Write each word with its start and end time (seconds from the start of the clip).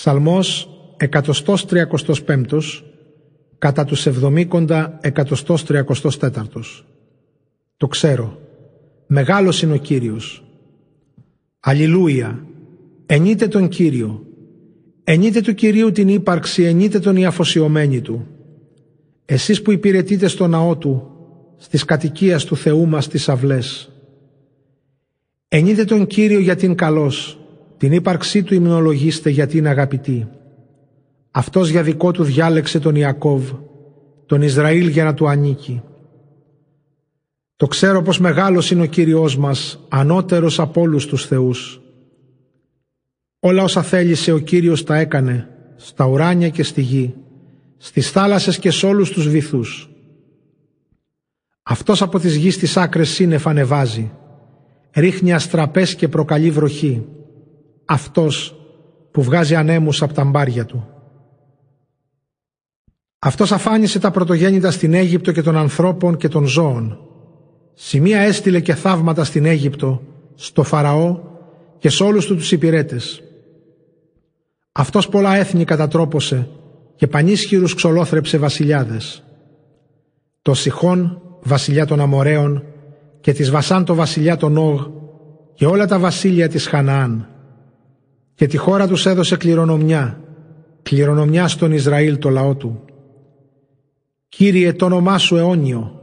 Ψαλμός 0.00 0.68
135 1.10 2.60
κατά 3.58 3.84
τους 3.84 4.06
εβδομήκοντα 4.06 5.00
134 5.02 6.84
Το 7.76 7.86
ξέρω, 7.86 8.38
μεγάλος 9.06 9.62
είναι 9.62 9.72
ο 9.72 9.76
Κύριος. 9.76 10.44
Αλληλούια, 11.60 12.46
ενείτε 13.06 13.48
τον 13.48 13.68
Κύριο, 13.68 14.26
ενείτε 15.04 15.40
του 15.40 15.54
Κυρίου 15.54 15.92
την 15.92 16.08
ύπαρξη, 16.08 16.62
ενείτε 16.62 16.98
τον 16.98 17.16
η 17.16 17.26
αφοσιωμένη 17.26 18.00
του. 18.00 18.26
Εσείς 19.24 19.62
που 19.62 19.72
υπηρετείτε 19.72 20.28
στο 20.28 20.46
ναό 20.46 20.76
του, 20.76 21.10
στις 21.56 21.84
κατοικίες 21.84 22.44
του 22.44 22.56
Θεού 22.56 22.86
μας 22.86 23.08
τις 23.08 23.28
αυλές. 23.28 23.92
Ενείτε 25.48 25.84
τον 25.84 26.06
Κύριο 26.06 26.38
για 26.38 26.56
την 26.56 26.74
καλός, 26.74 27.38
την 27.78 27.92
ύπαρξή 27.92 28.42
του 28.42 28.54
υμνολογήστε 28.54 29.30
γιατί 29.30 29.58
είναι 29.58 29.68
αγαπητή. 29.68 30.28
Αυτός 31.30 31.68
για 31.68 31.82
δικό 31.82 32.10
του 32.10 32.24
διάλεξε 32.24 32.78
τον 32.78 32.94
Ιακώβ, 32.94 33.50
τον 34.26 34.42
Ισραήλ 34.42 34.88
για 34.88 35.04
να 35.04 35.14
του 35.14 35.28
ανήκει. 35.28 35.82
Το 37.56 37.66
ξέρω 37.66 38.02
πως 38.02 38.18
μεγάλος 38.18 38.70
είναι 38.70 38.82
ο 38.82 38.86
Κύριος 38.86 39.36
μας, 39.36 39.86
ανώτερος 39.88 40.60
από 40.60 40.80
όλους 40.80 41.06
τους 41.06 41.26
θεούς. 41.26 41.80
Όλα 43.40 43.62
όσα 43.62 43.82
θέλησε 43.82 44.32
ο 44.32 44.38
Κύριος 44.38 44.84
τα 44.84 44.96
έκανε, 44.96 45.48
στα 45.76 46.06
ουράνια 46.06 46.48
και 46.48 46.62
στη 46.62 46.80
γη, 46.80 47.14
στις 47.76 48.10
θάλασσες 48.10 48.58
και 48.58 48.70
σε 48.70 48.86
όλους 48.86 49.10
τους 49.10 49.28
βυθούς. 49.28 49.90
Αυτός 51.62 52.02
από 52.02 52.18
τις 52.18 52.36
γης 52.36 52.58
τις 52.58 52.76
άκρες 52.76 53.08
σύννεφα 53.08 53.50
ανεβάζει, 53.50 54.10
ρίχνει 54.92 55.32
αστραπές 55.32 55.94
και 55.94 56.08
προκαλεί 56.08 56.50
βροχή. 56.50 57.06
Αυτός 57.90 58.54
που 59.10 59.22
βγάζει 59.22 59.54
ανέμους 59.54 60.02
από 60.02 60.12
τα 60.12 60.24
μπάρια 60.24 60.64
του. 60.64 60.88
Αυτός 63.18 63.52
αφάνισε 63.52 63.98
τα 63.98 64.10
πρωτογέννητα 64.10 64.70
στην 64.70 64.94
Αίγυπτο 64.94 65.32
και 65.32 65.42
των 65.42 65.56
ανθρώπων 65.56 66.16
και 66.16 66.28
των 66.28 66.46
ζώων. 66.46 66.98
Σημεία 67.74 68.20
έστειλε 68.20 68.60
και 68.60 68.74
θαύματα 68.74 69.24
στην 69.24 69.44
Αίγυπτο, 69.44 70.02
στο 70.34 70.62
Φαραώ 70.62 71.20
και 71.78 71.88
σε 71.88 72.04
όλους 72.04 72.26
του 72.26 72.36
τους 72.36 72.52
υπηρέτες. 72.52 73.22
Αυτός 74.72 75.08
πολλά 75.08 75.34
έθνη 75.36 75.64
κατατρόπωσε 75.64 76.48
και 76.96 77.06
πανίσχυρους 77.06 77.74
ξολόθρεψε 77.74 78.38
βασιλιάδες. 78.38 79.24
Το 80.42 80.54
Σιχών, 80.54 81.22
βασιλιά 81.42 81.86
των 81.86 82.00
Αμοραίων, 82.00 82.64
και 83.20 83.32
της 83.32 83.50
Βασάν 83.50 83.84
το 83.84 83.94
βασιλιά 83.94 84.36
των 84.36 84.56
Όγ 84.56 84.86
και 85.54 85.66
όλα 85.66 85.86
τα 85.86 85.98
βασίλεια 85.98 86.48
της 86.48 86.66
Χαναάν. 86.66 87.28
Και 88.38 88.46
τη 88.46 88.56
χώρα 88.56 88.86
τους 88.88 89.06
έδωσε 89.06 89.36
κληρονομιά, 89.36 90.20
κληρονομιά 90.82 91.48
στον 91.48 91.72
Ισραήλ 91.72 92.18
το 92.18 92.28
λαό 92.28 92.54
του. 92.54 92.84
Κύριε 94.28 94.72
το 94.72 94.84
όνομά 94.84 95.18
σου 95.18 95.36
αιώνιο, 95.36 96.02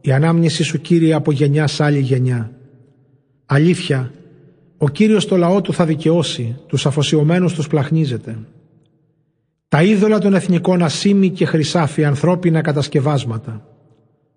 η 0.00 0.12
ανάμνηση 0.12 0.62
σου 0.62 0.80
Κύριε 0.80 1.14
από 1.14 1.32
γενιά 1.32 1.66
σ' 1.66 1.80
άλλη 1.80 1.98
γενιά. 1.98 2.50
Αλήθεια, 3.46 4.12
ο 4.78 4.88
Κύριος 4.88 5.26
το 5.26 5.36
λαό 5.36 5.60
του 5.60 5.72
θα 5.72 5.84
δικαιώσει, 5.84 6.56
τους 6.66 6.86
αφοσιωμένους 6.86 7.54
τους 7.54 7.66
πλαχνίζεται. 7.66 8.38
Τα 9.68 9.82
είδωλα 9.82 10.18
των 10.18 10.34
εθνικών 10.34 10.82
ασήμι 10.82 11.30
και 11.30 11.44
χρυσάφι 11.44 12.04
ανθρώπινα 12.04 12.60
κατασκευάσματα. 12.60 13.66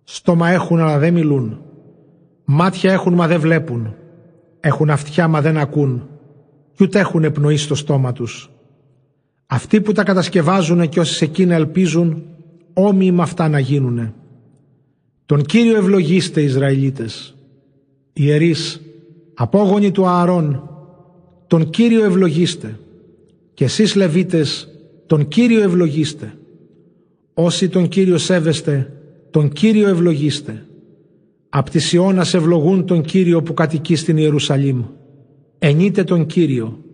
Στόμα 0.04 0.50
έχουν 0.50 0.80
αλλά 0.80 0.98
δεν 0.98 1.14
μιλούν. 1.14 1.62
Μάτια 2.46 2.92
έχουν 2.92 3.14
μα 3.14 3.28
δεν 3.28 3.40
βλέπουν. 3.40 3.96
Έχουν 4.60 4.90
αυτιά 4.90 5.28
μα 5.28 5.42
δεν 5.42 5.58
ακούν. 5.58 6.10
Κι 6.78 6.84
ούτε 6.84 7.00
έχουν 7.00 7.32
πνοή 7.32 7.58
στο 7.58 7.76
στόμα 7.76 8.14
τους. 8.14 8.50
Αυτοί 9.46 9.82
που 9.82 9.92
τα 9.92 10.04
κατασκευάζουν 10.04 10.90
και 10.90 11.00
όσοι 11.00 11.14
σε 11.14 11.26
εκείνα 11.26 11.56
ελπίζουν, 11.56 12.24
όμοιοι 12.74 13.12
με 13.14 13.22
αυτά 13.22 13.50
να 13.50 13.60
γίνουνε. 13.60 14.14
Τον 15.26 15.44
Κύριο 15.44 15.78
ευλογήστε 15.78 16.42
Ισραηλίτες. 16.42 17.36
Ιερείς, 18.14 18.82
απόγονοι 19.34 19.92
του 19.92 20.06
Ααρών, 20.06 20.70
τον 21.48 21.70
Κύριο 21.70 22.04
ευλογήστε. 22.04 22.80
Και 23.54 23.64
εσείς 23.64 23.96
Λεβίτες, 23.96 24.68
τον 25.06 25.28
Κύριο 25.28 25.62
ευλογήστε. 25.62 26.38
Όσοι 27.34 27.70
τον 27.70 27.88
Κύριο 27.88 28.18
σέβεστε, 28.18 28.94
τον 29.32 29.50
Κύριο 29.50 29.88
ευλογήστε. 29.88 30.66
Απ' 31.50 31.70
τη 31.70 31.80
Σιώνα 31.80 32.22
ευλογούν 32.22 32.86
τον 32.86 33.02
Κύριο 33.02 33.44
που 33.44 33.54
κατοικεί 33.54 33.96
στην 33.96 34.18
Ιερουσαλήμ. 34.18 34.84
Ενείτε 35.60 36.04
τον 36.04 36.26
Κύριο 36.26 36.87